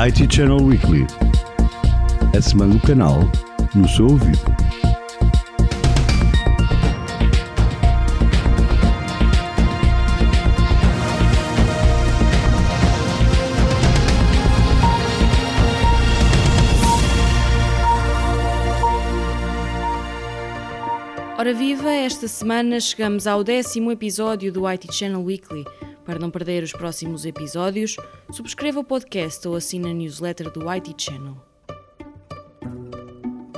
IT 0.00 0.28
Channel 0.28 0.62
Weekly. 0.62 1.04
A 2.32 2.40
semana 2.40 2.74
do 2.74 2.80
canal 2.86 3.18
no 3.74 3.88
seu 3.88 4.06
ouvido. 4.06 4.38
Ora 21.36 21.52
viva, 21.52 21.90
esta 21.90 22.28
semana 22.28 22.78
chegamos 22.78 23.26
ao 23.26 23.42
décimo 23.42 23.90
episódio 23.90 24.52
do 24.52 24.70
IT 24.70 24.92
Channel 24.92 25.24
Weekly. 25.24 25.64
Para 26.08 26.18
não 26.18 26.30
perder 26.30 26.62
os 26.62 26.72
próximos 26.72 27.26
episódios, 27.26 27.94
subscreva 28.30 28.80
o 28.80 28.84
podcast 28.84 29.46
ou 29.46 29.54
assine 29.54 29.90
a 29.90 29.92
newsletter 29.92 30.50
do 30.50 30.66
IT 30.70 30.94
Channel. 30.96 31.36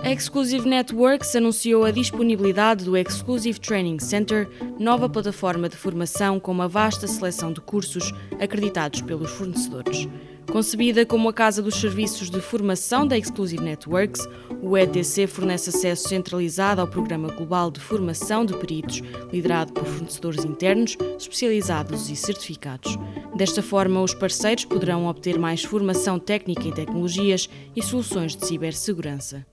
A 0.03 0.11
Exclusive 0.11 0.69
Networks 0.69 1.37
anunciou 1.37 1.85
a 1.85 1.93
disponibilidade 1.93 2.85
do 2.85 2.97
Exclusive 2.97 3.61
Training 3.61 4.01
Center, 4.01 4.49
nova 4.81 5.09
plataforma 5.09 5.69
de 5.69 5.77
formação 5.77 6.41
com 6.41 6.51
uma 6.51 6.67
vasta 6.67 7.07
seleção 7.07 7.53
de 7.53 7.61
cursos 7.61 8.13
acreditados 8.41 9.01
pelos 9.01 9.31
fornecedores. 9.31 10.09
Concebida 10.47 11.07
como 11.07 11.29
a 11.29 11.33
casa 11.33 11.63
dos 11.63 11.77
serviços 11.77 12.29
de 12.29 12.41
formação 12.41 13.07
da 13.07 13.17
Exclusive 13.17 13.63
Networks, 13.63 14.29
o 14.63 14.77
ETC 14.77 15.27
fornece 15.27 15.71
acesso 15.71 16.09
centralizado 16.09 16.81
ao 16.81 16.89
Programa 16.89 17.29
Global 17.29 17.71
de 17.71 17.81
Formação 17.81 18.45
de 18.45 18.57
Peritos, 18.57 19.01
liderado 19.33 19.73
por 19.73 19.85
fornecedores 19.85 20.45
internos, 20.45 20.97
especializados 21.19 22.11
e 22.11 22.17
certificados. 22.17 22.99
Desta 23.37 23.63
forma, 23.63 24.03
os 24.03 24.13
parceiros 24.13 24.65
poderão 24.65 25.07
obter 25.07 25.39
mais 25.39 25.63
formação 25.63 26.19
técnica 26.19 26.67
em 26.67 26.73
tecnologias 26.73 27.49
e 27.77 27.83
soluções 27.83 28.35
de 28.35 28.47
cibersegurança. 28.47 29.47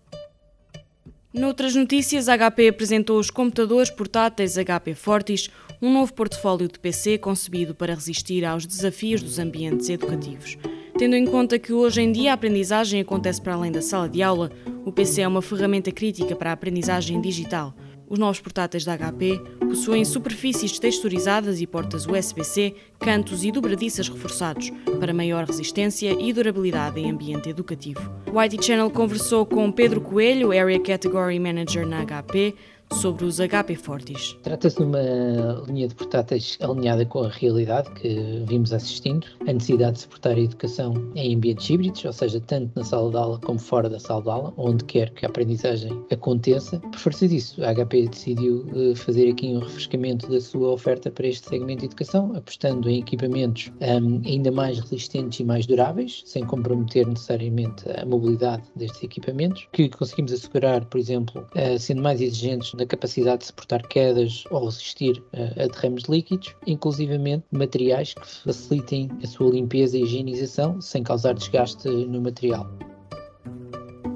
Noutras 1.34 1.76
notícias, 1.76 2.28
a 2.28 2.36
HP 2.36 2.70
apresentou 2.70 3.20
os 3.20 3.30
computadores 3.30 3.92
portáteis 3.92 4.58
HP 4.58 4.96
Fortis, 4.96 5.50
um 5.80 5.94
novo 5.94 6.12
portfólio 6.14 6.68
de 6.68 6.80
PC 6.80 7.20
concebido 7.20 7.76
para 7.76 7.94
resistir 7.94 8.44
aos 8.44 8.66
desafios 8.66 9.22
dos 9.22 9.38
ambientes 9.38 9.88
educativos. 9.90 10.58
Tendo 10.98 11.16
em 11.16 11.28
conta 11.28 11.60
que 11.60 11.72
hoje 11.72 12.02
em 12.02 12.12
dia 12.12 12.32
a 12.32 12.34
aprendizagem 12.34 13.00
acontece 13.00 13.40
para 13.40 13.54
além 13.54 13.72
da 13.72 13.84
sala 13.84 14.10
de 14.10 14.24
aula, 14.24 14.52
o 14.84 14.92
PC 14.92 15.22
é 15.22 15.28
uma 15.28 15.44
ferramenta 15.44 15.92
crítica 15.92 16.36
para 16.36 16.50
a 16.50 16.54
aprendizagem 16.54 17.22
digital. 17.22 17.72
Os 18.10 18.18
novos 18.18 18.40
portáteis 18.40 18.84
da 18.84 18.98
HP 18.98 19.40
possuem 19.60 20.04
superfícies 20.04 20.80
texturizadas 20.80 21.62
e 21.62 21.68
portas 21.68 22.08
USB-C, 22.08 22.74
cantos 22.98 23.44
e 23.44 23.52
dobradiças 23.52 24.10
reforçados 24.10 24.72
para 25.00 25.14
maior 25.14 25.46
resistência 25.46 26.18
e 26.20 26.34
durabilidade 26.34 27.00
em 27.00 27.12
ambiente 27.12 27.48
educativo. 27.48 28.02
O 28.34 28.40
IT 28.40 28.66
Channel 28.66 28.90
conversou 28.90 29.46
com 29.46 29.72
Pedro 29.72 30.02
Coelho, 30.02 30.52
Area 30.52 30.80
Category 30.80 31.38
Manager 31.40 31.86
na 31.86 32.04
HP, 32.04 32.56
sobre 32.94 33.26
os 33.26 33.38
HP 33.38 33.76
Fortis. 33.76 34.38
Trata-se 34.44 34.78
de 34.78 34.84
uma 34.84 35.64
linha 35.68 35.88
de 35.88 35.96
portáteis 35.96 36.58
alinhada 36.62 37.06
com 37.06 37.24
a 37.24 37.30
realidade 37.30 37.90
que 37.92 38.44
vimos 38.48 38.74
assistindo, 38.74 39.28
a 39.48 39.54
necessidade 39.54 39.94
de 39.94 40.00
suportar 40.02 40.36
a 40.36 40.40
educação 40.40 40.94
em 41.16 41.36
ambientes 41.36 41.70
híbridos, 41.70 42.06
ou 42.06 42.14
seja, 42.14 42.40
tanto 42.42 42.72
na 42.76 42.84
sala 42.84 43.10
de 43.12 43.18
aula 43.18 43.40
como 43.40 43.60
fora 43.60 43.90
da 43.90 44.00
sala 44.00 44.22
de 44.22 44.30
aula, 44.30 44.54
onde 44.58 44.84
quer 44.86 45.10
que 45.12 45.26
a 45.26 45.30
aprendizagem 45.30 45.92
aconteça. 46.12 46.80
Por 46.80 47.00
força 47.00 47.28
disso, 47.28 47.64
a 47.64 47.74
HP 47.74 48.08
decidiu 48.08 48.66
eh, 48.76 48.96
fazer 48.96 49.30
aqui 49.30 49.48
um 49.48 49.60
refrescamento 49.60 50.30
da 50.30 50.42
sua 50.42 50.72
oferta 50.72 51.12
para 51.12 51.28
este 51.28 51.48
segmento 51.50 51.82
de 51.82 51.86
educação, 51.88 52.34
apostando 52.36 52.90
em 52.90 53.00
equipamentos 53.00 53.72
um, 53.82 54.22
ainda 54.26 54.52
mais 54.52 54.80
resistentes 54.80 55.40
e 55.40 55.44
mais 55.44 55.66
duráveis, 55.66 56.24
sem 56.26 56.44
comprometer 56.46 57.06
necessariamente 57.06 57.84
a 57.92 58.06
mobilidade 58.06 58.64
destes 58.76 59.04
equipamentos, 59.04 59.68
que 59.72 59.90
conseguimos 59.90 60.34
assegurar, 60.34 60.86
por 60.86 60.98
exemplo, 61.00 61.46
uh, 61.56 61.78
sendo 61.78 62.02
mais 62.02 62.22
exigentes 62.22 62.74
na 62.78 62.86
capacidade 62.86 63.40
de 63.40 63.46
suportar 63.48 63.82
quedas 63.88 64.44
ou 64.52 64.66
resistir 64.66 65.22
a, 65.34 65.68
derrames 65.68 66.04
líquidos, 66.04 66.56
inclusivamente 66.66 67.44
materiais 67.52 68.14
que 68.14 68.28
facilitem 68.44 69.10
a 69.24 69.28
sua 69.28 69.52
limpeza 69.52 69.98
e 69.98 70.04
higienização 70.04 70.80
sem 70.80 71.04
causar 71.04 71.34
desgaste 71.34 71.88
no 71.88 72.22
material. 72.22 72.70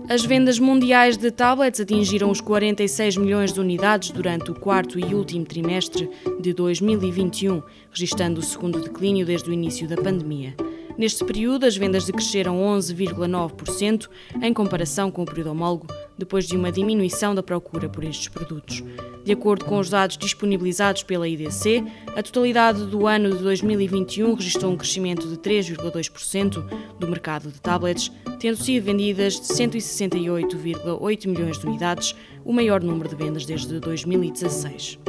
As 0.09 0.25
vendas 0.25 0.59
mundiais 0.59 1.15
de 1.15 1.31
tablets 1.31 1.79
atingiram 1.79 2.29
os 2.29 2.41
46 2.41 3.15
milhões 3.15 3.53
de 3.53 3.61
unidades 3.61 4.11
durante 4.11 4.51
o 4.51 4.53
quarto 4.53 4.99
e 4.99 5.15
último 5.15 5.45
trimestre 5.45 6.09
de 6.41 6.53
2021, 6.53 7.63
registrando 7.89 8.41
o 8.41 8.43
segundo 8.43 8.81
declínio 8.81 9.25
desde 9.25 9.49
o 9.49 9.53
início 9.53 9.87
da 9.87 9.95
pandemia. 9.95 10.53
Neste 10.97 11.23
período, 11.23 11.65
as 11.65 11.77
vendas 11.77 12.05
decresceram 12.05 12.57
11,9% 12.57 14.09
em 14.41 14.53
comparação 14.53 15.09
com 15.09 15.23
o 15.23 15.25
período 15.25 15.51
homólogo, 15.51 15.87
depois 16.21 16.45
de 16.45 16.55
uma 16.55 16.71
diminuição 16.71 17.33
da 17.33 17.41
procura 17.41 17.89
por 17.89 18.03
estes 18.03 18.27
produtos. 18.27 18.83
De 19.23 19.31
acordo 19.31 19.65
com 19.65 19.79
os 19.79 19.89
dados 19.89 20.17
disponibilizados 20.17 21.03
pela 21.03 21.27
IDC, 21.27 21.83
a 22.15 22.21
totalidade 22.21 22.85
do 22.85 23.07
ano 23.07 23.35
de 23.35 23.43
2021 23.43 24.33
registrou 24.35 24.71
um 24.71 24.77
crescimento 24.77 25.27
de 25.27 25.35
3,2% 25.37 26.63
do 26.99 27.07
mercado 27.07 27.51
de 27.51 27.59
tablets, 27.59 28.11
tendo 28.39 28.57
sido 28.57 28.83
vendidas 28.83 29.39
168,8 29.41 31.27
milhões 31.27 31.57
de 31.57 31.65
unidades, 31.65 32.15
o 32.45 32.53
maior 32.53 32.81
número 32.83 33.09
de 33.09 33.15
vendas 33.15 33.45
desde 33.45 33.79
2016. 33.79 34.99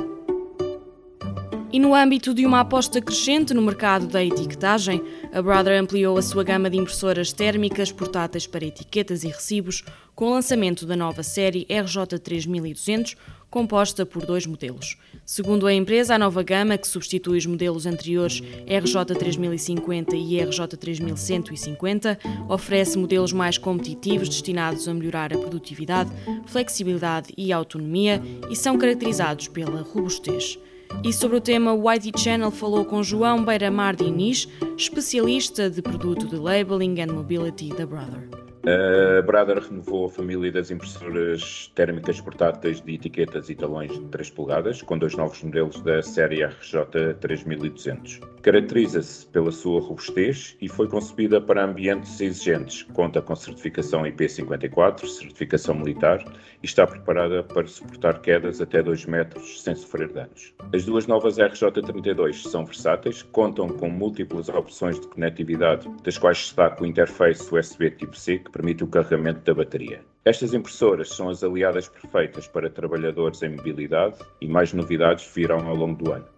E 1.72 1.78
no 1.80 1.94
âmbito 1.94 2.34
de 2.34 2.44
uma 2.44 2.60
aposta 2.60 3.00
crescente 3.00 3.54
no 3.54 3.62
mercado 3.62 4.06
da 4.06 4.22
etiquetagem, 4.22 5.02
a 5.32 5.40
Brother 5.40 5.80
ampliou 5.80 6.18
a 6.18 6.22
sua 6.22 6.44
gama 6.44 6.68
de 6.68 6.76
impressoras 6.76 7.32
térmicas 7.32 7.90
portáteis 7.90 8.46
para 8.46 8.66
etiquetas 8.66 9.24
e 9.24 9.28
recibos 9.28 9.82
com 10.14 10.26
o 10.26 10.30
lançamento 10.30 10.86
da 10.86 10.96
nova 10.96 11.22
série 11.22 11.66
RJ3200, 11.66 13.16
composta 13.52 14.06
por 14.06 14.24
dois 14.24 14.46
modelos. 14.46 14.96
Segundo 15.26 15.66
a 15.66 15.74
empresa, 15.74 16.14
a 16.14 16.18
nova 16.18 16.42
gama, 16.42 16.78
que 16.78 16.88
substitui 16.88 17.36
os 17.36 17.46
modelos 17.46 17.84
anteriores 17.84 18.40
RJ3050 18.66 20.14
e 20.14 20.36
RJ3150, 20.38 22.18
oferece 22.48 22.96
modelos 22.98 23.32
mais 23.32 23.58
competitivos 23.58 24.28
destinados 24.28 24.88
a 24.88 24.94
melhorar 24.94 25.34
a 25.34 25.38
produtividade, 25.38 26.10
flexibilidade 26.46 27.32
e 27.36 27.52
autonomia 27.52 28.22
e 28.50 28.56
são 28.56 28.78
caracterizados 28.78 29.48
pela 29.48 29.82
robustez. 29.82 30.58
E 31.04 31.12
sobre 31.12 31.36
o 31.36 31.40
tema, 31.40 31.72
o 31.72 31.88
IT 31.88 32.12
Channel 32.18 32.50
falou 32.50 32.84
com 32.84 33.02
João 33.02 33.44
Beira-Mar 33.44 33.96
Diniz, 33.96 34.48
especialista 34.76 35.70
de 35.70 35.80
produto 35.82 36.26
de 36.26 36.36
labeling 36.36 37.00
and 37.00 37.12
mobility 37.12 37.68
da 37.70 37.86
Brother. 37.86 38.41
A 38.64 39.22
Brother 39.22 39.58
renovou 39.58 40.06
a 40.06 40.08
família 40.08 40.52
das 40.52 40.70
impressoras 40.70 41.70
térmicas 41.74 42.20
portáteis 42.20 42.80
de 42.80 42.94
etiquetas 42.94 43.50
e 43.50 43.56
talões 43.56 43.92
de 43.92 44.06
3 44.06 44.30
polegadas, 44.30 44.80
com 44.82 44.96
dois 44.96 45.16
novos 45.16 45.42
modelos 45.42 45.80
da 45.82 46.00
série 46.00 46.44
RJ 46.44 47.14
3200. 47.20 48.20
Caracteriza-se 48.42 49.24
pela 49.26 49.52
sua 49.52 49.80
robustez 49.80 50.56
e 50.60 50.68
foi 50.68 50.88
concebida 50.88 51.40
para 51.40 51.64
ambientes 51.64 52.20
exigentes. 52.20 52.82
Conta 52.92 53.22
com 53.22 53.36
certificação 53.36 54.02
IP54, 54.02 55.06
certificação 55.06 55.76
militar 55.76 56.24
e 56.60 56.66
está 56.66 56.84
preparada 56.84 57.44
para 57.44 57.68
suportar 57.68 58.20
quedas 58.20 58.60
até 58.60 58.82
2 58.82 59.06
metros 59.06 59.62
sem 59.62 59.76
sofrer 59.76 60.08
danos. 60.08 60.52
As 60.74 60.84
duas 60.84 61.06
novas 61.06 61.36
RJ32 61.36 62.48
são 62.48 62.64
versáteis, 62.64 63.22
contam 63.22 63.68
com 63.68 63.88
múltiplas 63.88 64.48
opções 64.48 64.98
de 64.98 65.06
conectividade, 65.06 65.88
das 66.02 66.18
quais 66.18 66.38
destaca 66.38 66.82
o 66.82 66.86
interface 66.86 67.54
USB 67.54 67.92
tipo 67.92 68.16
C, 68.16 68.40
que 68.40 68.50
permite 68.50 68.82
o 68.82 68.88
carregamento 68.88 69.40
da 69.44 69.54
bateria. 69.54 70.00
Estas 70.24 70.52
impressoras 70.52 71.10
são 71.10 71.28
as 71.28 71.44
aliadas 71.44 71.88
perfeitas 71.88 72.48
para 72.48 72.68
trabalhadores 72.68 73.40
em 73.42 73.50
mobilidade 73.50 74.18
e 74.40 74.48
mais 74.48 74.72
novidades 74.72 75.30
virão 75.32 75.68
ao 75.68 75.76
longo 75.76 76.02
do 76.02 76.12
ano. 76.12 76.31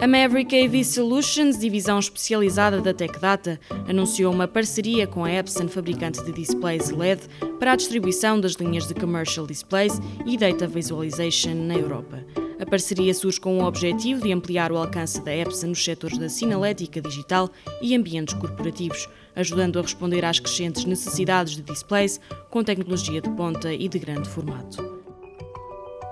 A 0.00 0.06
Maverick 0.06 0.58
AV 0.58 0.82
Solutions, 0.82 1.58
divisão 1.58 1.98
especializada 1.98 2.80
da 2.80 2.94
TechData, 2.94 3.60
anunciou 3.86 4.32
uma 4.32 4.48
parceria 4.48 5.06
com 5.06 5.26
a 5.26 5.30
Epson, 5.30 5.68
fabricante 5.68 6.24
de 6.24 6.32
displays 6.32 6.88
LED, 6.88 7.20
para 7.58 7.72
a 7.72 7.76
distribuição 7.76 8.40
das 8.40 8.52
linhas 8.54 8.86
de 8.86 8.94
Commercial 8.94 9.46
Displays 9.46 10.00
e 10.24 10.38
Data 10.38 10.66
Visualization 10.66 11.54
na 11.54 11.74
Europa. 11.74 12.24
A 12.58 12.64
parceria 12.64 13.12
surge 13.12 13.38
com 13.38 13.58
o 13.58 13.64
objetivo 13.66 14.22
de 14.22 14.32
ampliar 14.32 14.72
o 14.72 14.78
alcance 14.78 15.22
da 15.22 15.36
Epson 15.36 15.66
nos 15.66 15.84
setores 15.84 16.16
da 16.16 16.30
sinalética 16.30 17.02
digital 17.02 17.50
e 17.82 17.94
ambientes 17.94 18.32
corporativos, 18.32 19.06
ajudando 19.36 19.78
a 19.78 19.82
responder 19.82 20.24
às 20.24 20.40
crescentes 20.40 20.86
necessidades 20.86 21.56
de 21.56 21.62
displays 21.62 22.18
com 22.48 22.64
tecnologia 22.64 23.20
de 23.20 23.28
ponta 23.30 23.70
e 23.70 23.86
de 23.86 23.98
grande 23.98 24.30
formato. 24.30 24.89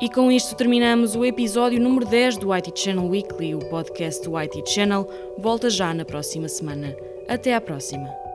E 0.00 0.08
com 0.08 0.30
isto 0.30 0.54
terminamos 0.54 1.16
o 1.16 1.24
episódio 1.24 1.80
número 1.80 2.06
10 2.06 2.36
do 2.36 2.54
IT 2.54 2.72
Channel 2.76 3.08
Weekly, 3.08 3.56
o 3.56 3.58
podcast 3.58 4.22
do 4.22 4.38
IT 4.38 4.62
Channel. 4.70 5.08
Volta 5.36 5.68
já 5.68 5.92
na 5.92 6.04
próxima 6.04 6.48
semana. 6.48 6.94
Até 7.28 7.52
à 7.52 7.60
próxima! 7.60 8.27